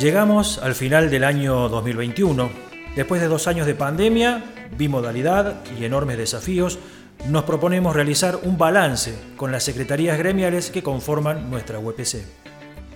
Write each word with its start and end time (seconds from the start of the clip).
Llegamos 0.00 0.56
al 0.56 0.74
final 0.74 1.10
del 1.10 1.24
año 1.24 1.68
2021. 1.68 2.48
Después 2.96 3.20
de 3.20 3.28
dos 3.28 3.46
años 3.46 3.66
de 3.66 3.74
pandemia, 3.74 4.42
bimodalidad 4.74 5.62
y 5.78 5.84
enormes 5.84 6.16
desafíos, 6.16 6.78
nos 7.28 7.44
proponemos 7.44 7.94
realizar 7.94 8.38
un 8.44 8.56
balance 8.56 9.14
con 9.36 9.52
las 9.52 9.62
secretarías 9.62 10.16
gremiales 10.16 10.70
que 10.70 10.82
conforman 10.82 11.50
nuestra 11.50 11.78
UPC. 11.78 12.24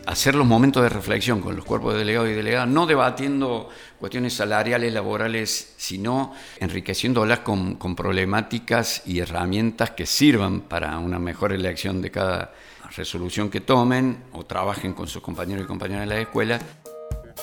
Hacer 0.07 0.35
los 0.35 0.47
momentos 0.47 0.83
de 0.83 0.89
reflexión 0.89 1.43
con 1.43 1.55
los 1.55 1.67
cuerpos 1.67 1.93
de 1.93 1.99
delegados 1.99 2.31
y 2.31 2.33
delegadas, 2.33 2.69
no 2.69 2.87
debatiendo 2.87 3.69
cuestiones 4.01 4.33
salariales, 4.33 4.91
laborales, 4.91 5.75
sino 5.77 6.33
enriqueciéndolas 6.59 7.41
con, 7.41 7.75
con 7.75 7.95
problemáticas 7.95 9.03
y 9.05 9.19
herramientas 9.19 9.91
que 9.91 10.07
sirvan 10.07 10.63
para 10.63 10.99
una 10.99 11.19
mejor 11.19 11.53
elección 11.53 12.01
de 12.01 12.11
cada 12.11 12.55
resolución 12.97 13.51
que 13.51 13.61
tomen 13.61 14.25
o 14.33 14.47
trabajen 14.47 14.95
con 14.95 15.07
sus 15.07 15.21
compañeros 15.21 15.65
y 15.65 15.67
compañeras 15.67 16.09
de 16.09 16.15
la 16.15 16.21
escuela 16.23 16.59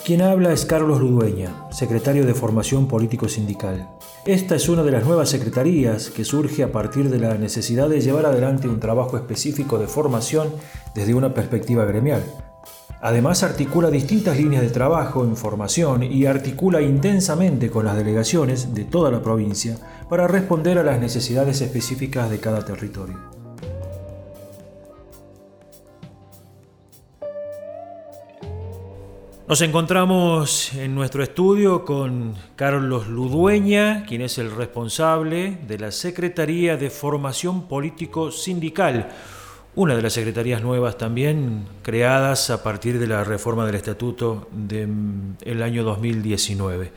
quien 0.04 0.22
habla 0.22 0.52
es 0.52 0.66
Carlos 0.66 1.00
Ludueña, 1.00 1.68
secretario 1.72 2.26
de 2.26 2.34
Formación 2.34 2.88
Político 2.88 3.30
Sindical. 3.30 3.90
Esta 4.26 4.56
es 4.56 4.68
una 4.68 4.84
de 4.84 4.92
las 4.92 5.06
nuevas 5.06 5.30
secretarías 5.30 6.10
que 6.10 6.26
surge 6.26 6.64
a 6.64 6.72
partir 6.72 7.10
de 7.10 7.20
la 7.20 7.36
necesidad 7.36 7.88
de 7.88 8.02
llevar 8.02 8.26
adelante 8.26 8.68
un 8.68 8.80
trabajo 8.80 9.16
específico 9.16 9.78
de 9.78 9.88
formación 9.88 10.50
desde 10.96 11.14
una 11.14 11.34
perspectiva 11.34 11.86
gremial. 11.86 12.24
Además 13.02 13.44
articula 13.44 13.90
distintas 13.90 14.38
líneas 14.38 14.64
de 14.64 14.70
trabajo 14.70 15.24
en 15.24 15.36
formación 15.36 16.04
y 16.04 16.26
articula 16.26 16.82
intensamente 16.82 17.70
con 17.70 17.86
las 17.86 17.96
delegaciones 17.96 18.74
de 18.74 18.86
toda 18.86 19.12
la 19.12 19.22
provincia 19.22 19.78
para 20.10 20.28
responder 20.28 20.78
a 20.78 20.84
las 20.84 21.00
necesidades 21.00 21.62
específicas 21.62 22.30
de 22.30 22.40
cada 22.40 22.66
territorio. 22.66 23.41
Nos 29.52 29.60
encontramos 29.60 30.74
en 30.76 30.96
nuestro 30.96 31.22
estudio 31.22 31.84
con 31.84 32.36
Carlos 32.56 33.10
Ludueña, 33.10 34.06
quien 34.08 34.22
es 34.22 34.38
el 34.38 34.50
responsable 34.50 35.58
de 35.68 35.78
la 35.78 35.92
Secretaría 35.92 36.78
de 36.78 36.90
Formación 36.90 37.68
Político 37.68 38.32
Sindical, 38.32 39.10
una 39.76 39.94
de 39.98 40.02
las 40.02 40.14
secretarías 40.14 40.62
nuevas 40.62 40.98
también 40.98 41.66
creadas 41.82 42.50
a 42.50 42.64
partir 42.64 42.98
de 42.98 43.08
la 43.08 43.26
reforma 43.26 43.66
del 43.66 43.76
estatuto 43.76 44.48
del 44.54 44.88
mm, 44.88 45.62
año 45.62 45.84
2019. 45.84 46.94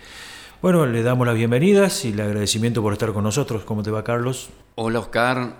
Bueno, 0.63 0.87
le 0.87 1.03
damos 1.03 1.27
las 1.27 1.35
bienvenidas 1.35 2.05
y 2.05 2.13
el 2.13 2.21
agradecimiento 2.21 2.81
por 2.83 2.93
estar 2.93 3.13
con 3.13 3.25
nosotros. 3.25 3.65
¿Cómo 3.65 3.83
te 3.83 3.91
va, 3.91 4.05
Carlos? 4.05 4.51
Hola, 4.77 5.01
Oscar. 5.01 5.57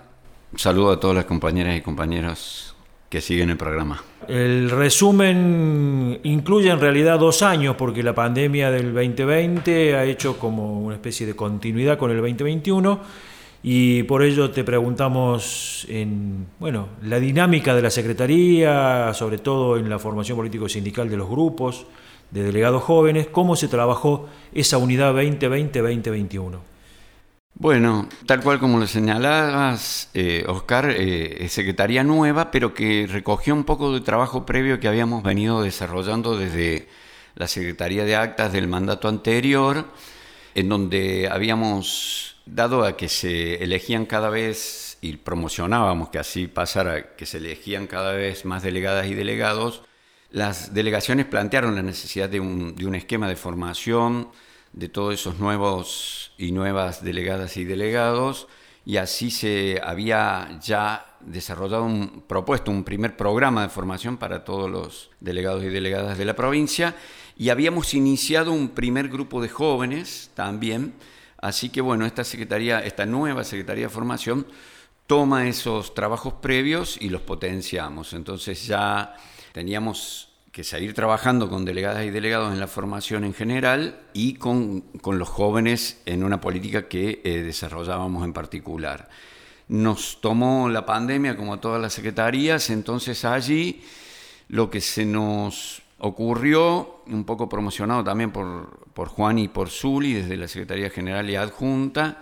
saludo 0.55 0.93
a 0.93 0.99
todas 1.01 1.17
las 1.17 1.25
compañeras 1.25 1.77
y 1.77 1.81
compañeros 1.81 2.74
que 3.09 3.21
siguen 3.21 3.49
el 3.49 3.57
programa. 3.57 4.03
El 4.27 4.71
resumen 4.71 6.19
incluye 6.23 6.69
en 6.69 6.79
realidad 6.79 7.19
dos 7.19 7.43
años, 7.43 7.75
porque 7.77 8.01
la 8.01 8.15
pandemia 8.15 8.71
del 8.71 8.93
2020 8.93 9.95
ha 9.95 10.03
hecho 10.05 10.39
como 10.39 10.81
una 10.81 10.95
especie 10.95 11.27
de 11.27 11.35
continuidad 11.35 11.97
con 11.97 12.11
el 12.11 12.17
2021 12.17 12.99
y 13.67 14.03
por 14.03 14.21
ello 14.21 14.51
te 14.51 14.63
preguntamos 14.63 15.87
en 15.89 16.45
bueno, 16.59 16.89
la 17.03 17.19
dinámica 17.19 17.73
de 17.75 17.81
la 17.81 17.89
Secretaría, 17.89 19.11
sobre 19.13 19.39
todo 19.39 19.77
en 19.77 19.89
la 19.89 19.97
formación 19.97 20.37
político-sindical 20.37 21.09
de 21.09 21.17
los 21.17 21.29
grupos 21.29 21.87
de 22.29 22.43
delegados 22.43 22.83
jóvenes, 22.83 23.27
cómo 23.31 23.55
se 23.55 23.67
trabajó 23.67 24.27
esa 24.53 24.77
unidad 24.77 25.15
2020-2021. 25.15 26.74
Bueno, 27.57 28.09
tal 28.25 28.41
cual 28.41 28.59
como 28.59 28.79
lo 28.79 28.85
señalabas, 28.85 30.09
eh, 30.13 30.43
Oscar, 30.47 30.89
eh, 30.89 31.45
es 31.45 31.53
secretaría 31.53 32.03
nueva, 32.03 32.51
pero 32.51 32.73
que 32.73 33.07
recogió 33.07 33.53
un 33.53 33.63
poco 33.63 33.93
de 33.93 34.01
trabajo 34.01 34.45
previo 34.45 34.81
que 34.81 34.89
habíamos 34.89 35.23
venido 35.23 35.61
desarrollando 35.63 36.37
desde 36.37 36.89
la 37.35 37.47
Secretaría 37.47 38.03
de 38.03 38.17
Actas 38.17 38.51
del 38.51 38.67
mandato 38.67 39.07
anterior, 39.07 39.85
en 40.53 40.67
donde 40.67 41.29
habíamos 41.31 42.35
dado 42.45 42.83
a 42.83 42.97
que 42.97 43.07
se 43.07 43.63
elegían 43.63 44.05
cada 44.05 44.29
vez 44.29 44.97
y 44.99 45.15
promocionábamos 45.15 46.09
que 46.09 46.19
así 46.19 46.47
pasara, 46.47 47.15
que 47.15 47.25
se 47.25 47.37
elegían 47.37 47.87
cada 47.87 48.11
vez 48.11 48.43
más 48.43 48.63
delegadas 48.63 49.07
y 49.07 49.13
delegados, 49.13 49.81
las 50.29 50.73
delegaciones 50.73 51.25
plantearon 51.25 51.75
la 51.75 51.83
necesidad 51.83 52.27
de 52.27 52.41
un, 52.41 52.75
de 52.75 52.85
un 52.85 52.95
esquema 52.95 53.29
de 53.29 53.37
formación 53.37 54.27
de 54.75 54.89
todos 54.89 55.13
esos 55.13 55.39
nuevos 55.39 56.33
y 56.37 56.51
nuevas 56.51 57.01
delegadas 57.01 57.55
y 57.55 57.63
delegados, 57.63 58.47
y 58.85 58.97
así 58.97 59.31
se 59.31 59.81
había 59.81 60.59
ya 60.61 61.17
desarrollado 61.21 61.85
un 61.85 62.23
propuesto 62.27 62.69
un 62.69 62.83
primer 62.83 63.17
programa 63.17 63.63
de 63.63 63.69
formación 63.69 64.17
para 64.17 64.43
todos 64.43 64.69
los 64.69 65.09
delegados 65.21 65.63
y 65.63 65.69
delegadas 65.69 66.17
de 66.17 66.25
la 66.25 66.35
provincia 66.35 66.95
y 67.37 67.49
habíamos 67.49 67.93
iniciado 67.93 68.51
un 68.51 68.69
primer 68.69 69.07
grupo 69.07 69.41
de 69.41 69.49
jóvenes 69.49 70.29
también, 70.35 70.93
así 71.37 71.69
que 71.69 71.81
bueno, 71.81 72.05
esta 72.05 72.23
secretaría, 72.23 72.79
esta 72.79 73.05
nueva 73.05 73.43
Secretaría 73.43 73.85
de 73.85 73.89
Formación 73.89 74.45
toma 75.07 75.47
esos 75.47 75.93
trabajos 75.93 76.33
previos 76.33 76.97
y 76.99 77.09
los 77.09 77.21
potenciamos. 77.21 78.13
Entonces 78.13 78.67
ya 78.67 79.15
teníamos 79.53 80.34
que 80.55 80.63
seguir 80.63 80.93
trabajando 80.93 81.49
con 81.49 81.65
delegadas 81.65 82.05
y 82.05 82.11
delegados 82.11 82.53
en 82.53 82.61
la 82.61 82.67
formación 82.67 83.25
en 83.25 83.33
general 83.33 83.99
y 84.13 84.35
con, 84.35 84.85
los 85.05 85.27
jóvenes 85.27 86.01
en 86.05 86.23
una 86.23 86.39
política 86.39 86.87
que 86.87 87.19
eh, 87.25 87.43
desarrollábamos 87.43 88.23
en 88.23 88.31
particular. 88.31 89.09
Nos 89.67 90.21
tomó 90.21 90.69
la 90.69 90.85
pandemia 90.85 91.35
como 91.35 91.55
a 91.55 91.59
todas 91.59 91.81
las 91.81 91.91
secretarías, 91.91 92.69
entonces 92.69 93.25
allí 93.25 93.83
lo 94.47 94.69
que 94.69 94.79
se 94.79 95.03
nos 95.03 95.81
ocurrió, 95.97 97.01
un 97.07 97.25
poco 97.25 97.49
promocionado 97.49 98.05
también 98.05 98.31
por, 98.31 98.79
por 98.93 99.09
Juan 99.09 99.37
y 99.39 99.49
por 99.49 99.69
Zuli 99.69 100.13
desde 100.13 100.37
la 100.37 100.47
Secretaría 100.47 100.89
General 100.89 101.29
y 101.29 101.35
Adjunta, 101.35 102.21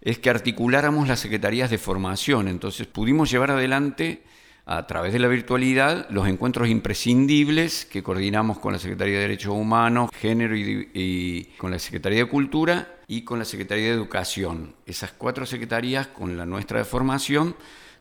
es 0.00 0.18
que 0.18 0.30
articuláramos 0.30 1.06
las 1.06 1.20
secretarías 1.20 1.68
de 1.68 1.76
formación. 1.76 2.48
Entonces 2.48 2.86
pudimos 2.86 3.30
llevar 3.30 3.50
adelante 3.50 4.22
a 4.66 4.86
través 4.86 5.12
de 5.12 5.18
la 5.18 5.28
virtualidad 5.28 6.06
los 6.08 6.26
encuentros 6.26 6.68
imprescindibles 6.68 7.84
que 7.84 8.02
coordinamos 8.02 8.58
con 8.58 8.72
la 8.72 8.78
Secretaría 8.78 9.16
de 9.16 9.20
Derechos 9.22 9.52
Humanos, 9.52 10.10
Género 10.18 10.56
y, 10.56 11.50
con 11.58 11.70
la 11.70 11.78
Secretaría 11.78 12.20
de 12.20 12.30
Cultura 12.30 12.96
y 13.06 13.22
con 13.22 13.38
la 13.38 13.44
Secretaría 13.44 13.88
de 13.88 13.94
Educación. 13.94 14.74
Esas 14.86 15.12
cuatro 15.12 15.44
secretarías, 15.44 16.06
con 16.06 16.38
la 16.38 16.46
nuestra 16.46 16.78
de 16.78 16.84
formación, 16.84 17.54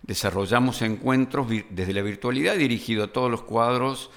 desarrollamos 0.03 0.81
encuentros 0.81 1.47
desde 1.69 1.93
la 1.93 2.01
virtualidad 2.01 2.55
dirigido 2.55 3.03
a 3.03 3.11
todos 3.11 3.29
los 3.29 3.41
cuadros 3.41 4.09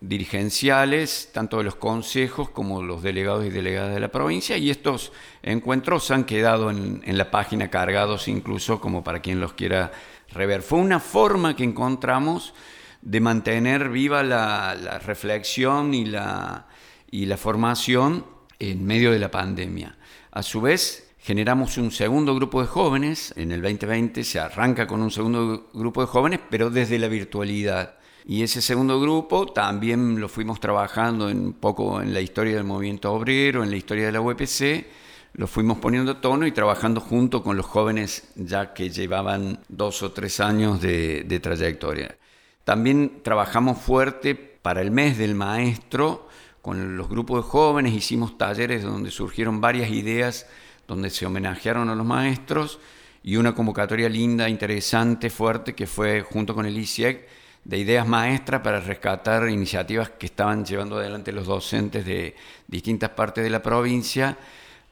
dirigenciales, 0.00 1.28
tanto 1.34 1.58
de 1.58 1.64
los 1.64 1.74
consejos 1.74 2.48
como 2.48 2.82
los 2.82 3.02
delegados 3.02 3.44
y 3.44 3.50
delegadas 3.50 3.92
de 3.92 4.00
la 4.00 4.08
provincia, 4.08 4.56
y 4.56 4.70
estos 4.70 5.12
encuentros 5.42 6.10
han 6.10 6.24
quedado 6.24 6.70
en, 6.70 7.02
en 7.04 7.18
la 7.18 7.30
página 7.30 7.68
cargados 7.68 8.26
incluso 8.26 8.80
como 8.80 9.04
para 9.04 9.20
quien 9.20 9.40
los 9.40 9.52
quiera 9.52 9.92
rever. 10.32 10.62
Fue 10.62 10.78
una 10.78 11.00
forma 11.00 11.56
que 11.56 11.64
encontramos 11.64 12.54
de 13.02 13.20
mantener 13.20 13.88
viva 13.88 14.22
la, 14.22 14.98
reflexión 15.04 15.94
y 15.94 16.04
la, 16.06 16.66
formación 17.36 18.26
en 18.58 18.84
medio 18.84 19.12
de 19.12 19.18
la 19.18 19.30
pandemia. 19.30 19.96
A 20.30 20.42
su 20.42 20.60
vez, 20.60 21.12
generamos 21.18 21.78
un 21.78 21.90
segundo 21.90 22.34
grupo 22.34 22.60
de 22.60 22.66
jóvenes. 22.66 23.32
En 23.36 23.52
el 23.52 23.62
2020 23.62 24.22
se 24.24 24.38
arranca 24.38 24.86
con 24.86 25.02
un 25.02 25.10
segundo 25.10 25.70
grupo 25.72 26.02
de 26.02 26.06
jóvenes, 26.06 26.40
pero 26.50 26.70
desde 26.70 26.98
la 26.98 27.08
virtualidad. 27.08 27.96
Y 28.26 28.42
ese 28.42 28.60
segundo 28.60 29.00
grupo 29.00 29.46
también 29.46 30.20
lo 30.20 30.28
fuimos 30.28 30.60
trabajando 30.60 31.26
un 31.26 31.54
poco 31.54 32.02
en 32.02 32.12
la 32.12 32.20
historia 32.20 32.54
del 32.54 32.64
movimiento 32.64 33.12
obrero, 33.12 33.64
en 33.64 33.70
la 33.70 33.76
historia 33.76 34.06
de 34.06 34.12
la 34.12 34.20
UPC 34.20 34.86
lo 35.34 35.46
fuimos 35.46 35.78
poniendo 35.78 36.12
a 36.12 36.20
tono 36.20 36.46
y 36.46 36.52
trabajando 36.52 37.00
junto 37.00 37.42
con 37.42 37.56
los 37.56 37.66
jóvenes 37.66 38.28
ya 38.34 38.74
que 38.74 38.90
llevaban 38.90 39.60
dos 39.68 40.02
o 40.02 40.12
tres 40.12 40.40
años 40.40 40.80
de, 40.80 41.40
trayectoria. 41.42 42.16
También 42.64 43.20
trabajamos 43.22 43.78
fuerte 43.78 44.34
para 44.34 44.80
el 44.80 44.90
mes 44.90 45.18
del 45.18 45.34
maestro 45.34 46.28
con 46.62 46.96
los 46.96 47.08
grupos 47.08 47.44
de 47.44 47.50
jóvenes, 47.50 47.94
hicimos 47.94 48.36
talleres 48.36 48.82
donde 48.82 49.10
surgieron 49.10 49.60
varias 49.60 49.90
ideas, 49.90 50.46
donde 50.86 51.08
se 51.08 51.24
homenajearon 51.24 51.88
a 51.88 51.94
los 51.94 52.04
maestros 52.04 52.78
y 53.22 53.36
una 53.36 53.54
convocatoria 53.54 54.08
linda, 54.08 54.48
interesante, 54.48 55.30
fuerte, 55.30 55.74
que 55.74 55.86
fue 55.86 56.20
junto 56.20 56.54
con 56.54 56.66
el 56.66 56.76
ICIEC 56.76 57.26
de 57.64 57.78
ideas 57.78 58.06
maestras 58.06 58.60
para 58.60 58.80
rescatar 58.80 59.48
iniciativas 59.48 60.10
que 60.10 60.26
estaban 60.26 60.64
llevando 60.64 60.98
adelante 60.98 61.32
los 61.32 61.46
docentes 61.46 62.04
de 62.04 62.34
distintas 62.66 63.10
partes 63.10 63.44
de 63.44 63.50
la 63.50 63.62
provincia 63.62 64.36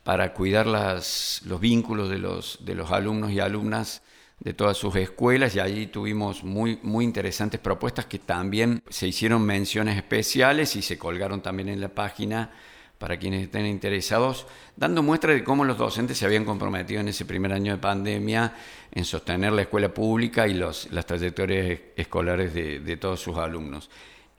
para 0.08 0.32
cuidar 0.32 0.66
los 0.66 1.60
vínculos 1.60 2.08
de 2.08 2.18
los, 2.18 2.90
alumnos 2.90 3.30
y 3.30 3.40
alumnas 3.40 4.00
de 4.40 4.54
todas 4.54 4.78
sus 4.78 4.96
escuelas 4.96 5.54
y 5.54 5.60
allí 5.60 5.88
tuvimos 5.88 6.44
muy, 6.44 6.80
interesantes 7.04 7.60
propuestas 7.60 8.06
que 8.06 8.18
también 8.18 8.82
se 8.88 9.06
hicieron 9.06 9.42
menciones 9.42 9.98
especiales 9.98 10.76
y 10.76 10.80
se 10.80 10.96
colgaron 10.96 11.42
también 11.42 11.68
en 11.68 11.82
la 11.82 11.90
página 11.90 12.52
para 12.96 13.18
quienes 13.18 13.42
estén 13.42 13.66
interesados, 13.66 14.46
dando 14.76 15.02
muestra 15.02 15.34
de 15.34 15.44
cómo 15.44 15.62
los 15.66 15.76
docentes 15.76 16.16
se 16.16 16.24
habían 16.24 16.46
comprometido 16.46 17.02
en 17.02 17.08
ese 17.08 17.26
primer 17.26 17.52
año 17.52 17.72
de 17.72 17.78
pandemia 17.78 18.54
en 18.90 19.04
sostener 19.04 19.52
la 19.52 19.60
escuela 19.60 19.92
pública 19.92 20.48
y 20.48 20.54
las 20.54 20.88
trayectorias 21.06 21.80
escolares 21.96 22.54
de, 22.54 22.80
de 22.80 22.96
todos 22.96 23.20
sus 23.20 23.36
alumnos. 23.36 23.90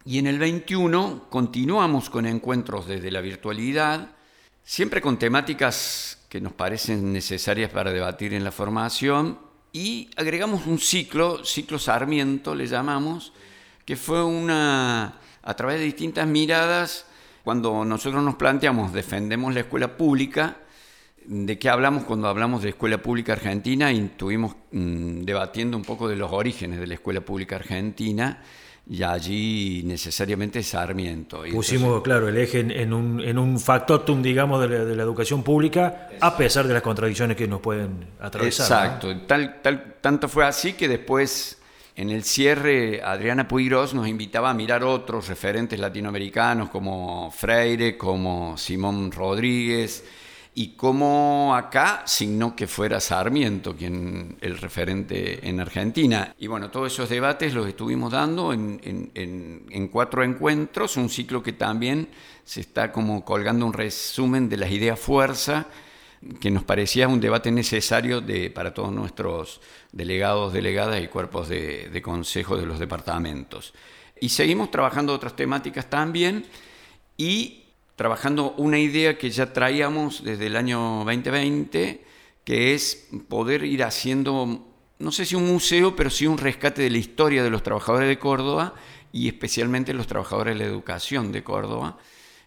Y 0.04 0.18
en 0.18 0.26
el 0.26 0.40
21 0.40 1.28
continuamos 1.30 2.10
con 2.10 2.26
encuentros 2.26 2.88
desde 2.88 3.12
la 3.12 3.22
virtualidad, 3.22 4.16
siempre 4.70 5.02
con 5.02 5.18
temáticas 5.18 6.20
que 6.30 6.40
nos 6.40 6.54
parecen 6.54 7.12
necesarias 7.12 7.72
para 7.72 7.92
debatir 7.92 8.36
en 8.36 8.44
la 8.44 8.52
formación, 8.52 9.40
y 9.74 10.12
agregamos 10.16 10.68
un 10.68 10.78
ciclo, 10.78 11.44
ciclo 11.44 11.80
Sarmiento 11.80 12.54
le 12.54 12.68
llamamos, 12.68 13.34
que 13.84 13.96
fue 13.96 14.24
una, 14.24 15.18
a 15.42 15.54
través 15.56 15.80
de 15.80 15.86
distintas 15.86 16.28
miradas, 16.28 17.08
cuando 17.44 17.84
nosotros 17.84 18.24
nos 18.24 18.36
planteamos, 18.36 18.94
defendemos 18.94 19.56
la 19.56 19.62
escuela 19.62 19.98
pública, 19.98 20.58
¿de 21.26 21.58
qué 21.58 21.68
hablamos 21.68 22.04
cuando 22.04 22.28
hablamos 22.28 22.62
de 22.62 22.70
escuela 22.70 23.00
pública 23.00 23.34
argentina? 23.34 23.92
Y 23.92 24.02
estuvimos 24.02 24.56
mm, 24.72 25.22
debatiendo 25.22 25.78
un 25.78 25.84
poco 25.84 26.08
de 26.08 26.16
los 26.16 26.32
orígenes 26.32 26.80
de 26.80 26.86
la 26.86 26.94
escuela 26.94 27.22
pública 27.22 27.56
argentina 27.56 28.44
y 28.90 29.04
allí 29.04 29.84
necesariamente 29.86 30.64
Sarmiento. 30.64 31.44
Pusimos, 31.52 32.02
claro, 32.02 32.28
el 32.28 32.38
eje 32.38 32.60
en, 32.60 32.92
un, 32.92 33.22
en 33.22 33.38
un 33.38 33.60
factotum, 33.60 34.24
digamos, 34.24 34.68
de 34.68 34.96
la, 34.96 35.04
educación 35.04 35.44
pública, 35.44 36.10
a 36.20 36.36
pesar 36.36 36.68
de 36.68 36.74
las 36.74 36.82
contradicciones 36.82 37.38
que 37.38 37.48
nos 37.48 37.62
pueden 37.62 38.08
atravesar. 38.20 38.66
Exacto, 38.66 39.16
tal, 39.28 39.62
tal, 39.62 39.98
tanto 40.02 40.28
fue 40.28 40.44
así 40.44 40.74
que 40.74 40.88
después, 40.88 41.60
en 41.96 42.10
el 42.10 42.24
cierre, 42.24 43.04
Adriana 43.04 43.48
Puigros 43.48 43.94
nos 43.94 44.08
invitaba 44.08 44.50
a 44.50 44.56
mirar 44.56 44.84
otros 44.84 45.28
referentes 45.28 45.80
latinoamericanos 45.80 46.70
como 46.70 47.30
Freire, 47.30 47.96
como 47.96 48.58
Simón 48.58 49.12
Rodríguez, 49.12 50.04
y 50.60 50.76
cómo 50.76 51.56
acá 51.56 52.04
signó 52.06 52.54
que 52.54 52.68
fuera 52.68 53.00
Sarmiento 53.00 53.78
quien 53.78 54.38
el 54.42 54.58
referente 54.58 55.48
en 55.48 55.62
Argentina. 55.62 56.36
Y 56.38 56.48
bueno, 56.48 56.70
todos 56.70 56.92
esos 56.92 57.08
debates 57.08 57.54
los 57.54 57.66
estuvimos 57.66 58.12
dando 58.12 58.52
en, 58.52 59.90
cuatro 59.90 60.22
encuentros, 60.22 60.98
un 60.98 61.10
ciclo 61.10 61.42
que 61.42 61.54
también 61.54 62.10
se 62.44 62.60
está 62.60 62.92
como 62.92 63.24
colgando 63.24 63.66
un 63.66 63.72
resumen 63.72 64.50
de 64.50 64.58
las 64.58 64.70
ideas 64.70 65.00
fuerza, 65.00 65.68
que 66.42 66.52
nos 66.52 66.66
parecía 66.66 67.08
un 67.08 67.22
debate 67.22 67.52
necesario 67.52 68.20
de, 68.20 68.50
para 68.50 68.74
todos 68.74 68.92
nuestros 68.92 69.62
delegados, 69.94 70.52
delegadas 70.52 71.02
y 71.02 71.08
cuerpos 71.08 71.48
de, 71.48 71.88
de 71.88 72.02
consejo 72.02 72.58
de 72.58 72.66
los 72.66 72.80
departamentos. 72.80 73.74
Y 74.20 74.28
seguimos 74.28 74.72
trabajando 74.72 75.14
otras 75.14 75.38
temáticas 75.38 75.90
también 75.90 76.46
y 77.16 77.69
trabajando 78.00 78.54
una 78.56 78.80
idea 78.80 79.18
que 79.18 79.30
ya 79.30 79.52
traíamos 79.52 80.24
desde 80.24 80.48
el 80.48 80.56
año 80.56 81.04
2020, 81.04 82.02
que 82.46 82.74
es 82.74 83.10
poder 83.28 83.66
ir 83.66 83.84
haciendo, 83.84 84.70
no 85.00 85.12
sé 85.12 85.26
si 85.26 85.36
un 85.36 85.46
museo, 85.46 85.98
pero 85.98 86.10
sí 86.10 86.26
un 86.26 86.38
rescate 86.38 86.82
de 86.82 86.92
la 86.92 86.98
historia 86.98 87.44
de 87.44 87.50
los 87.50 87.62
trabajadores 87.62 88.08
de 88.08 88.18
Córdoba 88.18 88.74
y 89.12 89.28
especialmente 89.28 89.94
los 89.94 90.08
trabajadores 90.08 90.54
de 90.58 90.64
la 90.64 90.72
educación 90.72 91.34
de 91.34 91.44
Córdoba. 91.44 91.98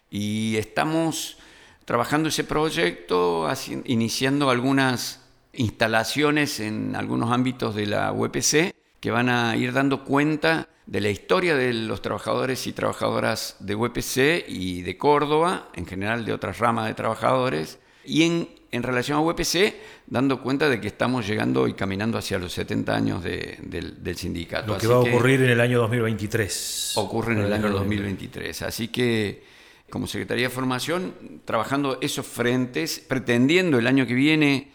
Y 0.09 0.55
estamos 0.55 1.37
trabajando 1.85 2.29
ese 2.29 2.45
proyecto, 2.45 3.47
iniciando 3.85 4.49
algunas 4.49 5.21
instalaciones 5.53 6.59
en 6.61 6.95
algunos 6.95 7.31
ámbitos 7.31 7.75
de 7.75 7.85
la 7.85 8.11
UPC 8.11 8.73
que 9.03 9.11
van 9.11 9.27
a 9.27 9.57
ir 9.57 9.73
dando 9.73 10.05
cuenta 10.05 10.69
de 10.85 11.01
la 11.01 11.09
historia 11.09 11.57
de 11.57 11.73
los 11.73 12.01
trabajadores 12.01 12.67
y 12.67 12.71
trabajadoras 12.71 13.57
de 13.59 13.75
UPC 13.75 14.47
y 14.47 14.81
de 14.81 14.97
Córdoba, 14.97 15.67
en 15.73 15.85
general 15.85 16.23
de 16.23 16.31
otras 16.31 16.59
ramas 16.59 16.87
de 16.87 16.93
trabajadores, 16.93 17.79
y 18.05 18.23
en, 18.23 18.47
en 18.71 18.81
relación 18.81 19.17
a 19.17 19.21
UPC, 19.21 19.73
dando 20.07 20.41
cuenta 20.41 20.69
de 20.69 20.79
que 20.79 20.87
estamos 20.87 21.27
llegando 21.27 21.67
y 21.67 21.73
caminando 21.73 22.17
hacia 22.17 22.39
los 22.39 22.53
70 22.53 22.95
años 22.95 23.21
del, 23.21 24.15
sindicato. 24.15 24.71
Lo 24.71 24.77
que 24.77 24.87
va 24.87 24.95
a 24.95 24.99
ocurrir 24.99 25.41
en 25.41 25.49
el 25.49 25.59
año 25.59 25.79
2023. 25.79 26.93
Ocurre 26.95 27.33
en 27.33 27.39
el 27.39 27.51
año 27.51 27.71
2023. 27.71 28.61
Así 28.61 28.87
que, 28.87 29.43
como 29.89 30.07
Secretaría 30.07 30.47
de 30.47 30.49
Formación, 30.49 31.41
trabajando 31.43 31.97
esos 31.99 32.25
frentes, 32.25 33.03
pretendiendo 33.05 33.79
el 33.79 33.87
año 33.87 34.07
que 34.07 34.13
viene 34.13 34.71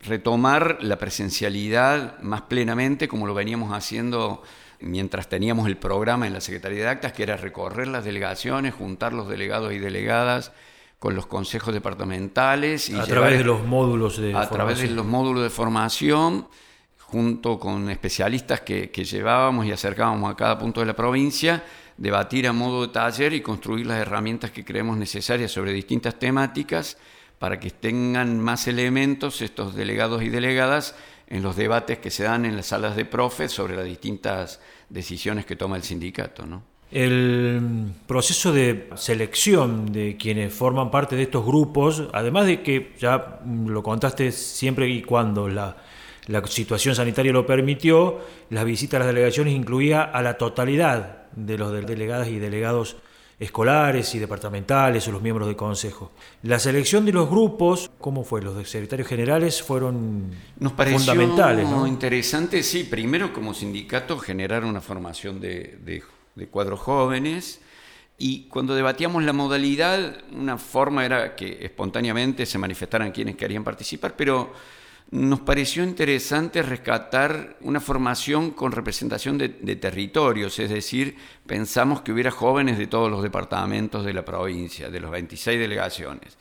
retomar 0.00 0.78
la 0.80 0.98
presencialidad 0.98 2.18
más 2.20 2.42
plenamente 2.42 3.08
como 3.08 3.26
lo 3.26 3.34
veníamos 3.34 3.72
haciendo 3.72 4.42
mientras 4.80 5.28
teníamos 5.28 5.66
el 5.66 5.76
programa 5.76 6.26
en 6.26 6.32
la 6.32 6.40
Secretaría 6.40 6.84
de 6.84 6.88
Actas, 6.88 7.12
que 7.12 7.24
era 7.24 7.36
recorrer 7.36 7.88
las 7.88 8.04
delegaciones, 8.04 8.74
juntar 8.74 9.12
los 9.12 9.28
delegados 9.28 9.72
y 9.72 9.78
delegadas 9.78 10.52
con 10.98 11.14
los 11.14 11.26
consejos 11.26 11.74
departamentales. 11.74 12.88
Y 12.88 12.96
a 12.96 13.04
través 13.04 13.38
de 13.38 13.44
los 13.44 13.64
módulos 13.64 14.18
de 14.18 14.34
A 14.34 14.48
través 14.48 14.78
de 14.80 14.88
los 14.88 15.04
módulos 15.04 15.42
de 15.42 15.50
formación, 15.50 16.48
junto 16.98 17.58
con 17.58 17.90
especialistas 17.90 18.60
que, 18.60 18.90
que 18.90 19.04
llevábamos 19.04 19.66
y 19.66 19.72
acercábamos 19.72 20.30
a 20.32 20.36
cada 20.36 20.58
punto 20.58 20.80
de 20.80 20.86
la 20.86 20.94
provincia, 20.94 21.64
debatir 21.96 22.46
a 22.46 22.52
modo 22.52 22.86
de 22.86 22.92
taller 22.92 23.32
y 23.32 23.40
construir 23.40 23.86
las 23.86 23.98
herramientas 23.98 24.50
que 24.52 24.64
creemos 24.64 24.96
necesarias 24.96 25.50
sobre 25.50 25.72
distintas 25.72 26.18
temáticas 26.18 26.98
para 27.38 27.60
que 27.60 27.70
tengan 27.70 28.40
más 28.40 28.66
elementos 28.66 29.42
estos 29.42 29.74
delegados 29.74 30.22
y 30.22 30.28
delegadas 30.28 30.94
en 31.28 31.42
los 31.42 31.56
debates 31.56 31.98
que 31.98 32.10
se 32.10 32.24
dan 32.24 32.44
en 32.44 32.56
las 32.56 32.66
salas 32.66 32.96
de 32.96 33.04
profes 33.04 33.52
sobre 33.52 33.76
las 33.76 33.84
distintas 33.84 34.60
decisiones 34.88 35.44
que 35.44 35.56
toma 35.56 35.76
el 35.76 35.82
sindicato. 35.82 36.46
¿no? 36.46 36.62
El 36.90 37.92
proceso 38.06 38.52
de 38.52 38.88
selección 38.96 39.92
de 39.92 40.16
quienes 40.16 40.54
forman 40.54 40.90
parte 40.90 41.16
de 41.16 41.24
estos 41.24 41.44
grupos, 41.44 42.04
además 42.12 42.46
de 42.46 42.62
que 42.62 42.94
ya 42.98 43.40
lo 43.44 43.82
contaste 43.82 44.32
siempre 44.32 44.88
y 44.88 45.02
cuando 45.02 45.48
la, 45.48 45.76
situación 46.46 46.94
sanitaria 46.94 47.32
lo 47.32 47.46
permitió, 47.46 48.20
la 48.50 48.64
visita 48.64 48.96
a 48.96 49.00
las 49.00 49.08
delegaciones 49.08 49.54
incluía 49.54 50.02
a 50.02 50.22
la 50.22 50.38
totalidad 50.38 51.26
de 51.32 51.58
los 51.58 51.72
delegadas 51.72 52.28
y 52.28 52.38
delegados 52.38 52.96
escolares 53.38 54.14
y 54.14 54.18
departamentales 54.18 55.06
o 55.06 55.12
los 55.12 55.22
miembros 55.22 55.46
del 55.46 55.56
consejo. 55.56 56.10
La 56.42 56.58
selección 56.58 57.04
de 57.04 57.12
los 57.12 57.30
grupos, 57.30 57.90
¿cómo 57.98 58.24
fue? 58.24 58.42
Los 58.42 58.56
de 58.56 58.64
secretarios 58.64 59.08
generales 59.08 59.62
fueron 59.62 60.30
Nos 60.58 60.72
pareció 60.72 60.98
fundamentales. 60.98 61.68
¿no? 61.68 61.86
interesante, 61.86 62.62
sí, 62.62 62.84
primero 62.84 63.32
como 63.32 63.54
sindicato 63.54 64.18
generar 64.18 64.64
una 64.64 64.80
formación 64.80 65.40
de, 65.40 65.78
de 66.34 66.46
cuadros 66.48 66.80
jóvenes. 66.80 67.60
Y 68.20 68.48
cuando 68.48 68.74
debatíamos 68.74 69.22
la 69.22 69.32
modalidad, 69.32 70.24
una 70.32 70.58
forma 70.58 71.04
era 71.04 71.36
que 71.36 71.58
espontáneamente 71.64 72.46
se 72.46 72.58
manifestaran 72.58 73.12
quienes 73.12 73.36
querían 73.36 73.62
participar, 73.62 74.16
pero 74.16 74.52
nos 75.10 75.40
pareció 75.40 75.84
interesante 75.84 76.62
rescatar 76.62 77.56
una 77.62 77.80
formación 77.80 78.50
con 78.50 78.72
representación 78.72 79.38
de, 79.38 79.48
territorios, 79.76 80.58
es 80.58 80.68
decir, 80.68 81.16
pensamos 81.46 82.02
que 82.02 82.12
hubiera 82.12 82.30
jóvenes 82.30 82.76
de 82.76 82.88
todos 82.88 83.10
los 83.10 83.22
departamentos 83.22 84.04
de 84.04 84.12
la 84.12 84.24
provincia, 84.24 84.90
de 84.90 85.00
los 85.00 85.10
26 85.10 85.58
delegaciones. 85.58 86.36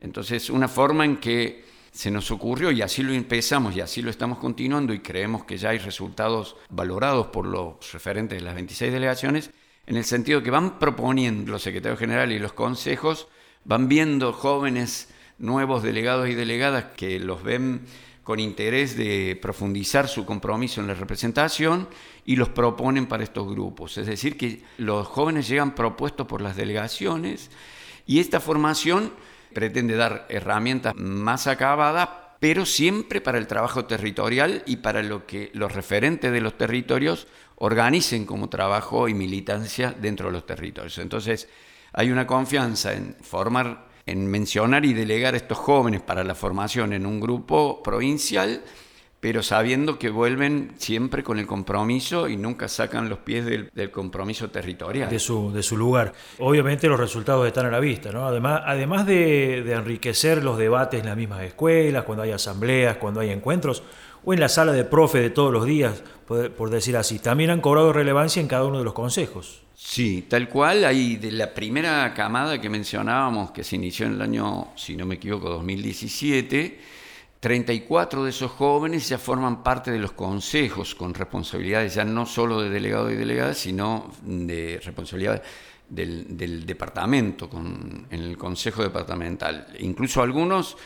Entonces, 0.00 0.50
una 0.50 0.66
forma 0.66 1.04
en 1.04 1.18
que 1.18 1.64
se 1.92 2.10
nos 2.10 2.30
ocurrió, 2.32 2.72
y 2.72 2.82
así 2.82 3.02
lo 3.02 3.12
empezamos 3.12 3.76
y 3.76 3.80
así 3.80 4.02
lo 4.02 4.10
estamos 4.10 4.38
continuando, 4.38 4.92
y 4.92 4.98
creemos 4.98 5.44
que 5.44 5.56
ya 5.56 5.70
hay 5.70 5.78
resultados 5.78 6.56
valorados 6.70 7.28
por 7.28 7.46
los 7.46 7.92
referentes 7.92 8.38
de 8.38 8.44
las 8.44 8.54
26 8.54 8.92
delegaciones, 8.92 9.50
en 9.86 9.96
el 9.96 10.04
sentido 10.04 10.42
que 10.42 10.50
van 10.50 10.78
proponiendo 10.80 11.52
los 11.52 11.62
secretarios 11.62 12.00
generales 12.00 12.36
y 12.36 12.40
los 12.40 12.52
consejos, 12.52 13.28
van 13.64 13.88
viendo 13.88 14.32
jóvenes 14.32 15.08
nuevos 15.38 15.82
delegados 15.82 16.28
y 16.28 16.34
delegadas 16.34 16.86
que 16.96 17.18
los 17.20 17.42
ven 17.42 17.82
con 18.28 18.40
interés 18.40 18.94
de 18.94 19.38
profundizar 19.40 20.06
su 20.06 20.26
compromiso 20.26 20.82
en 20.82 20.86
la 20.86 20.92
representación 20.92 21.88
y 22.26 22.36
los 22.36 22.50
proponen 22.50 23.06
para 23.06 23.24
estos 23.24 23.48
grupos. 23.48 23.96
Es 23.96 24.06
decir, 24.06 24.36
que 24.36 24.62
los 24.76 25.06
jóvenes 25.06 25.48
llegan 25.48 25.74
propuestos 25.74 26.26
por 26.26 26.42
las 26.42 26.54
delegaciones 26.54 27.50
y 28.06 28.20
esta 28.20 28.38
formación 28.38 29.12
pretende 29.54 29.96
dar 29.96 30.26
herramientas 30.28 30.94
más 30.94 31.46
acabadas, 31.46 32.10
pero 32.38 32.66
siempre 32.66 33.22
para 33.22 33.38
el 33.38 33.46
trabajo 33.46 33.86
territorial 33.86 34.62
y 34.66 34.76
para 34.76 35.02
lo 35.02 35.26
que 35.26 35.50
los 35.54 35.72
referentes 35.72 36.30
de 36.30 36.42
los 36.42 36.58
territorios 36.58 37.28
organicen 37.56 38.26
como 38.26 38.50
trabajo 38.50 39.08
y 39.08 39.14
militancia 39.14 39.94
dentro 39.98 40.26
de 40.26 40.34
los 40.34 40.44
territorios. 40.44 40.98
Entonces, 40.98 41.48
hay 41.94 42.10
una 42.10 42.26
confianza 42.26 42.92
en 42.92 43.16
formar 43.22 43.87
en 44.08 44.26
mencionar 44.26 44.84
y 44.84 44.94
delegar 44.94 45.34
a 45.34 45.36
estos 45.36 45.58
jóvenes 45.58 46.00
para 46.00 46.24
la 46.24 46.34
formación 46.34 46.92
en 46.92 47.04
un 47.04 47.20
grupo 47.20 47.82
provincial, 47.82 48.62
pero 49.20 49.42
sabiendo 49.42 49.98
que 49.98 50.10
vuelven 50.10 50.72
siempre 50.78 51.22
con 51.22 51.38
el 51.38 51.46
compromiso 51.46 52.28
y 52.28 52.36
nunca 52.36 52.68
sacan 52.68 53.08
los 53.08 53.18
pies 53.18 53.44
del, 53.44 53.90
compromiso 53.90 54.48
territorial. 54.50 55.10
De 55.10 55.18
su, 55.18 55.52
de 55.52 55.62
su 55.62 55.76
lugar. 55.76 56.12
Obviamente 56.38 56.88
los 56.88 56.98
resultados 56.98 57.46
están 57.46 57.66
a 57.66 57.70
la 57.70 57.80
vista, 57.80 58.12
¿no? 58.12 58.26
Además, 58.26 58.62
además 58.64 59.06
de, 59.06 59.58
enriquecer 59.72 60.42
los 60.42 60.56
debates 60.56 61.00
en 61.00 61.06
las 61.06 61.16
mismas 61.16 61.42
escuelas, 61.42 62.04
cuando 62.04 62.22
hay 62.22 62.30
asambleas, 62.30 62.96
cuando 62.96 63.20
hay 63.20 63.30
encuentros, 63.30 63.82
o 64.24 64.32
en 64.32 64.40
la 64.40 64.48
sala 64.48 64.72
de 64.72 64.84
profe 64.84 65.20
de 65.20 65.30
todos 65.30 65.52
los 65.52 65.64
días, 65.64 66.02
por 66.26 66.70
decir 66.70 66.96
así, 66.96 67.18
también 67.18 67.50
han 67.50 67.60
cobrado 67.60 67.92
relevancia 67.92 68.40
en 68.40 68.48
cada 68.48 68.64
uno 68.64 68.78
de 68.78 68.84
los 68.84 68.92
consejos. 68.94 69.62
Sí, 69.74 70.26
tal 70.28 70.48
cual. 70.48 70.84
Hay 70.84 71.16
de 71.16 71.30
la 71.30 71.54
primera 71.54 72.12
camada 72.12 72.60
que 72.60 72.68
mencionábamos, 72.68 73.52
que 73.52 73.62
se 73.62 73.76
inició 73.76 74.06
en 74.06 74.14
el 74.14 74.22
año, 74.22 74.68
si 74.74 74.96
no 74.96 75.06
me 75.06 75.14
equivoco, 75.14 75.48
2017, 75.50 76.80
34 77.38 78.24
de 78.24 78.30
esos 78.30 78.50
jóvenes 78.50 79.08
ya 79.08 79.18
forman 79.18 79.62
parte 79.62 79.92
de 79.92 80.00
los 80.00 80.12
consejos 80.12 80.96
con 80.96 81.14
responsabilidades 81.14 81.94
ya 81.94 82.04
no 82.04 82.26
solo 82.26 82.60
de 82.60 82.70
delegado 82.70 83.08
y 83.10 83.14
delegada, 83.14 83.54
sino 83.54 84.10
de 84.22 84.80
responsabilidad 84.84 85.40
del, 85.88 86.66
departamento, 86.66 87.48
con, 87.48 88.08
en 88.10 88.20
el 88.20 88.36
consejo 88.36 88.82
departamental. 88.82 89.68
Incluso 89.78 90.22
algunos, 90.22 90.76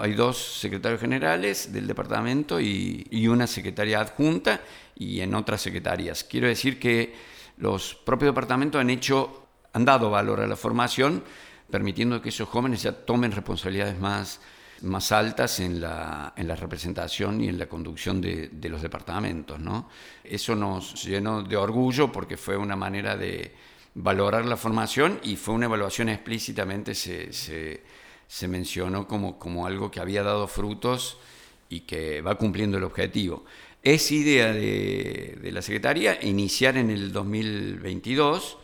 hay 0.00 0.14
dos 0.14 0.60
secretarios 0.60 1.00
generales 1.00 1.72
del 1.72 1.86
departamento 1.86 2.60
y, 2.60 3.26
una 3.28 3.46
secretaria 3.46 4.00
adjunta 4.00 4.60
y 4.94 5.20
en 5.20 5.34
otras 5.34 5.60
secretarías. 5.60 6.24
Quiero 6.24 6.46
decir 6.46 6.78
que 6.78 7.14
los 7.58 7.94
propios 7.94 8.30
departamentos 8.30 8.80
han 8.80 8.90
hecho, 8.90 9.48
han 9.72 9.84
dado 9.84 10.10
valor 10.10 10.40
a 10.40 10.46
la 10.46 10.56
formación, 10.56 11.24
permitiendo 11.70 12.22
que 12.22 12.28
esos 12.28 12.48
jóvenes 12.48 12.82
ya 12.82 12.92
tomen 12.92 13.32
responsabilidades 13.32 13.98
más 13.98 15.12
altas 15.12 15.60
en 15.60 15.80
la, 15.80 16.32
en 16.36 16.46
la 16.46 16.54
representación 16.54 17.40
y 17.40 17.48
en 17.48 17.58
la 17.58 17.66
conducción 17.66 18.20
de, 18.20 18.50
los 18.68 18.80
departamentos. 18.80 19.58
¿no? 19.58 19.88
Eso 20.22 20.54
nos 20.54 21.04
llenó 21.04 21.42
de 21.42 21.56
orgullo 21.56 22.12
porque 22.12 22.36
fue 22.36 22.56
una 22.56 22.76
manera 22.76 23.16
de 23.16 23.54
valorar 23.94 24.44
la 24.44 24.56
formación 24.56 25.18
y 25.24 25.36
fue 25.36 25.54
una 25.54 25.66
evaluación 25.66 26.08
explícitamente, 26.08 26.94
se, 26.94 27.82
se 28.28 28.46
mencionó 28.46 29.08
como, 29.08 29.38
como 29.38 29.66
algo 29.66 29.90
que 29.90 30.00
había 30.00 30.22
dado 30.22 30.46
frutos 30.46 31.18
y 31.68 31.80
que 31.80 32.20
va 32.20 32.36
cumpliendo 32.36 32.78
el 32.78 32.84
objetivo. 32.84 33.44
Es 33.82 34.12
idea 34.12 34.52
de, 34.52 35.38
de 35.42 35.52
la 35.52 35.62
Secretaría 35.62 36.22
iniciar 36.22 36.76
en 36.76 36.90
el 36.90 37.12
2022 37.12 38.58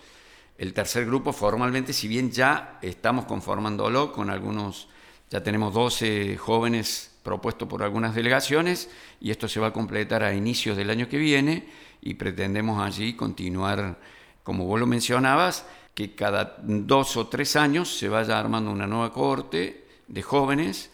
el 0.58 0.72
tercer 0.72 1.06
grupo 1.06 1.32
formalmente, 1.32 1.92
si 1.92 2.06
bien 2.06 2.30
ya 2.30 2.78
estamos 2.82 3.24
conformándolo 3.24 4.12
con 4.12 4.30
algunos 4.30 4.88
ya 5.30 5.42
tenemos 5.42 5.74
12 5.74 6.36
jóvenes 6.36 7.10
propuestos 7.24 7.66
por 7.66 7.82
algunas 7.82 8.14
delegaciones 8.14 8.88
y 9.20 9.32
esto 9.32 9.48
se 9.48 9.58
va 9.58 9.68
a 9.68 9.72
completar 9.72 10.22
a 10.22 10.34
inicios 10.34 10.76
del 10.76 10.90
año 10.90 11.08
que 11.08 11.16
viene 11.16 11.66
y 12.00 12.14
pretendemos 12.14 12.80
allí 12.80 13.14
continuar, 13.14 13.98
como 14.44 14.66
vos 14.66 14.78
lo 14.78 14.86
mencionabas, 14.86 15.66
que 15.94 16.14
cada 16.14 16.56
dos 16.62 17.16
o 17.16 17.28
tres 17.28 17.56
años 17.56 17.96
se 17.96 18.08
vaya 18.08 18.38
armando 18.38 18.70
una 18.70 18.86
nueva 18.86 19.12
cohorte 19.12 19.86
de 20.08 20.22
jóvenes 20.22 20.90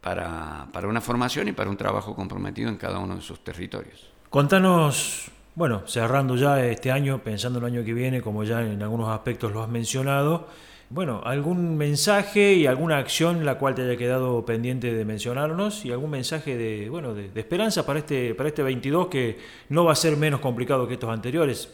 para, 0.00 0.68
para 0.72 0.88
una 0.88 1.00
formación 1.00 1.48
y 1.48 1.52
para 1.52 1.70
un 1.70 1.76
trabajo 1.76 2.14
comprometido 2.14 2.68
en 2.68 2.76
cada 2.76 2.98
uno 2.98 3.16
de 3.16 3.22
sus 3.22 3.42
territorios. 3.42 4.10
Contanos, 4.30 5.30
bueno, 5.54 5.82
cerrando 5.86 6.36
ya 6.36 6.64
este 6.64 6.92
año, 6.92 7.18
pensando 7.22 7.58
en 7.58 7.64
el 7.64 7.72
año 7.72 7.84
que 7.84 7.92
viene, 7.92 8.22
como 8.22 8.44
ya 8.44 8.62
en 8.62 8.82
algunos 8.82 9.08
aspectos 9.08 9.52
lo 9.52 9.62
has 9.62 9.68
mencionado, 9.68 10.48
bueno, 10.90 11.22
algún 11.24 11.76
mensaje 11.76 12.54
y 12.54 12.66
alguna 12.66 12.98
acción 12.98 13.44
la 13.44 13.58
cual 13.58 13.74
te 13.74 13.82
haya 13.82 13.96
quedado 13.96 14.44
pendiente 14.44 14.92
de 14.92 15.04
mencionarnos 15.04 15.84
y 15.84 15.90
algún 15.90 16.10
mensaje 16.10 16.56
de, 16.56 16.88
bueno, 16.88 17.14
de, 17.14 17.30
esperanza 17.34 17.86
para 17.86 18.00
este, 18.00 18.34
para 18.34 18.48
este 18.48 18.62
22 18.62 19.08
que 19.08 19.38
no 19.70 19.84
va 19.84 19.92
a 19.92 19.96
ser 19.96 20.16
menos 20.16 20.40
complicado 20.40 20.86
que 20.86 20.94
estos 20.94 21.10
anteriores. 21.10 21.68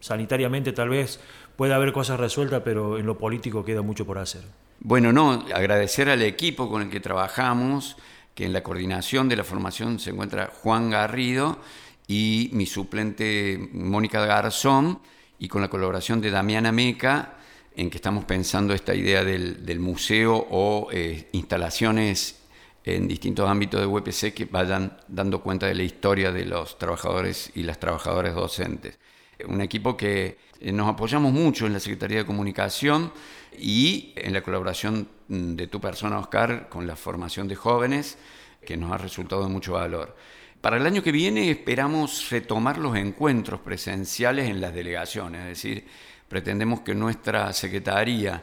Sanitariamente 0.00 0.72
tal 0.72 0.88
vez 0.90 1.20
pueda 1.56 1.76
haber 1.76 1.92
cosas 1.92 2.20
resueltas, 2.20 2.62
pero 2.64 2.98
en 2.98 3.06
lo 3.06 3.18
político 3.18 3.64
queda 3.64 3.82
mucho 3.82 4.06
por 4.06 4.18
hacer. 4.18 4.42
Bueno, 4.80 5.12
no, 5.12 5.44
agradecer 5.54 6.08
al 6.08 6.22
equipo 6.22 6.70
con 6.70 6.82
el 6.82 6.90
que 6.90 7.00
trabajamos, 7.00 7.96
que 8.34 8.44
en 8.44 8.52
la 8.52 8.62
coordinación 8.62 9.28
de 9.28 9.36
la 9.36 9.44
formación 9.44 9.98
se 9.98 10.10
encuentra 10.10 10.52
Juan 10.62 10.90
Garrido 10.90 11.58
y 12.06 12.50
mi 12.52 12.66
suplente 12.66 13.70
Mónica 13.72 14.24
Garzón, 14.24 15.00
y 15.40 15.48
con 15.48 15.62
la 15.62 15.68
colaboración 15.68 16.20
de 16.20 16.30
Damiana 16.30 16.72
Meca, 16.72 17.34
en 17.76 17.90
que 17.90 17.96
estamos 17.96 18.24
pensando 18.24 18.74
esta 18.74 18.94
idea 18.94 19.22
del, 19.24 19.78
museo 19.80 20.36
o 20.50 20.88
eh, 20.92 21.28
instalaciones 21.32 22.40
en 22.84 23.06
distintos 23.06 23.48
ámbitos 23.48 23.80
de 23.80 23.86
UPC 23.86 24.34
que 24.34 24.46
vayan 24.50 24.96
dando 25.06 25.42
cuenta 25.42 25.66
de 25.66 25.74
la 25.74 25.82
historia 25.82 26.32
de 26.32 26.44
los 26.44 26.78
trabajadores 26.78 27.52
y 27.54 27.62
las 27.62 27.78
trabajadoras 27.78 28.34
docentes. 28.34 28.98
Un 29.46 29.60
equipo 29.60 29.96
que 29.96 30.38
eh, 30.60 30.72
nos 30.72 30.88
apoyamos 30.88 31.32
mucho 31.32 31.66
en 31.66 31.72
la 31.72 31.80
Secretaría 31.80 32.18
de 32.18 32.26
Comunicación 32.26 33.12
y 33.56 34.12
en 34.16 34.32
la 34.32 34.42
colaboración 34.42 35.08
mm, 35.28 35.54
de 35.54 35.66
tu 35.68 35.80
persona, 35.80 36.18
Oscar, 36.18 36.68
con 36.68 36.86
la 36.86 36.96
formación 36.96 37.46
de 37.46 37.54
jóvenes, 37.54 38.18
que 38.64 38.76
nos 38.76 38.92
ha 38.92 38.98
resultado 38.98 39.42
de 39.42 39.48
mucho 39.48 39.74
valor. 39.74 40.16
Para 40.60 40.76
el 40.76 40.86
año 40.86 41.02
que 41.02 41.12
viene 41.12 41.50
esperamos 41.50 42.30
retomar 42.30 42.78
los 42.78 42.96
encuentros 42.96 43.60
presenciales 43.60 44.50
en 44.50 44.60
las 44.60 44.74
delegaciones, 44.74 45.42
es 45.42 45.48
decir, 45.48 45.86
pretendemos 46.28 46.80
que 46.80 46.94
nuestra 46.94 47.52
Secretaría, 47.52 48.42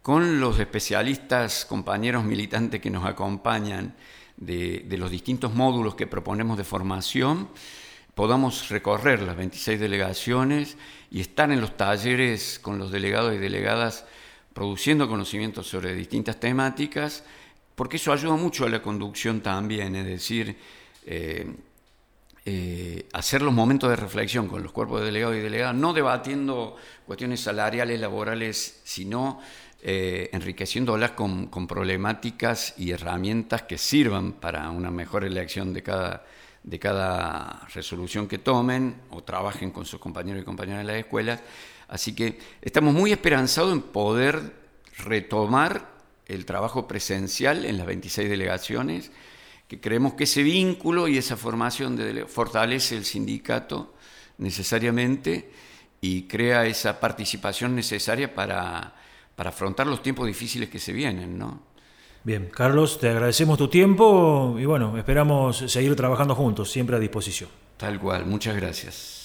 con 0.00 0.40
los 0.40 0.58
especialistas, 0.58 1.66
compañeros 1.66 2.24
militantes 2.24 2.80
que 2.80 2.90
nos 2.90 3.04
acompañan 3.04 3.94
de, 4.36 4.84
los 4.98 5.10
distintos 5.10 5.54
módulos 5.54 5.94
que 5.94 6.06
proponemos 6.06 6.56
de 6.56 6.64
formación, 6.64 7.48
podamos 8.14 8.68
recorrer 8.68 9.22
las 9.22 9.36
26 9.36 9.80
delegaciones 9.80 10.76
y 11.10 11.20
estar 11.20 11.50
en 11.50 11.60
los 11.60 11.76
talleres 11.76 12.58
con 12.60 12.78
los 12.78 12.90
delegados 12.90 13.34
y 13.34 13.38
delegadas 13.38 14.04
produciendo 14.52 15.08
conocimientos 15.08 15.66
sobre 15.66 15.94
distintas 15.94 16.38
temáticas, 16.38 17.24
porque 17.74 17.96
eso 17.96 18.12
ayuda 18.12 18.36
mucho 18.36 18.66
a 18.66 18.68
la 18.68 18.82
conducción 18.82 19.40
también, 19.40 19.96
es 19.96 20.04
decir, 20.04 20.56
eh, 21.06 21.46
eh, 22.44 23.06
hacer 23.12 23.40
los 23.40 23.54
momentos 23.54 23.88
de 23.88 23.96
reflexión 23.96 24.48
con 24.48 24.62
los 24.62 24.72
cuerpos 24.72 25.00
de 25.00 25.06
delegados 25.06 25.36
y 25.36 25.40
delegadas, 25.40 25.76
no 25.76 25.92
debatiendo 25.92 26.76
cuestiones 27.06 27.40
salariales, 27.40 28.00
laborales, 28.00 28.80
sino 28.84 29.40
eh, 29.80 30.28
enriqueciéndolas 30.32 31.12
con, 31.12 31.48
problemáticas 31.66 32.74
y 32.76 32.90
herramientas 32.90 33.62
que 33.62 33.78
sirvan 33.78 34.32
para 34.32 34.70
una 34.70 34.90
mejor 34.90 35.24
elección 35.24 35.72
de 35.72 35.82
cada, 35.82 36.24
de 36.64 36.78
cada 36.78 37.66
resolución 37.74 38.28
que 38.28 38.38
tomen 38.38 39.00
o 39.10 39.22
trabajen 39.22 39.70
con 39.70 39.84
sus 39.84 40.00
compañeros 40.00 40.42
y 40.42 40.44
compañeras 40.44 40.86
de 40.86 40.92
las 40.92 41.00
escuelas. 41.00 41.40
Así 41.88 42.14
que 42.14 42.38
estamos 42.60 42.94
muy 42.94 43.12
esperanzados 43.12 43.72
en 43.72 43.82
poder 43.82 44.54
retomar 44.98 45.90
el 46.26 46.46
trabajo 46.46 46.86
presencial 46.86 47.64
en 47.64 47.78
las 47.78 47.86
26 47.86 48.28
delegaciones 48.28 49.10
que 49.72 49.80
creemos 49.80 50.14
que 50.14 50.24
ese 50.24 50.42
vínculo 50.42 51.08
y 51.08 51.16
esa 51.16 51.36
formación 51.36 51.96
de, 51.96 52.26
fortalece 52.26 52.94
el 52.94 53.06
sindicato 53.06 53.94
necesariamente 54.36 55.50
y 56.00 56.24
crea 56.24 56.66
esa 56.66 57.00
participación 57.00 57.74
necesaria 57.74 58.34
para, 58.34 58.94
para 59.34 59.48
afrontar 59.50 59.86
los 59.86 60.02
tiempos 60.02 60.26
difíciles 60.26 60.68
que 60.68 60.78
se 60.78 60.92
vienen, 60.92 61.38
¿no? 61.38 61.71
Bien, 62.24 62.50
Carlos, 62.54 63.00
te 63.00 63.08
agradecemos 63.08 63.58
tu 63.58 63.68
tiempo 63.68 64.56
y 64.58 64.64
bueno, 64.64 64.96
esperamos 64.96 65.56
seguir 65.66 65.96
trabajando 65.96 66.34
juntos, 66.34 66.70
siempre 66.70 66.96
a 66.96 66.98
disposición. 67.00 67.50
Tal 67.76 67.98
cual, 67.98 68.26
muchas 68.26 68.54
gracias. 68.54 69.21